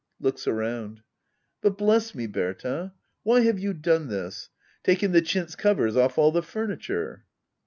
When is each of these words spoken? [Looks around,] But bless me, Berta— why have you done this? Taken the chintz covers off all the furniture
[Looks 0.19 0.47
around,] 0.47 1.03
But 1.61 1.77
bless 1.77 2.15
me, 2.15 2.25
Berta— 2.25 2.91
why 3.21 3.41
have 3.41 3.59
you 3.59 3.71
done 3.75 4.07
this? 4.07 4.49
Taken 4.83 5.11
the 5.11 5.21
chintz 5.21 5.55
covers 5.55 5.95
off 5.95 6.17
all 6.17 6.31
the 6.31 6.41
furniture 6.41 7.25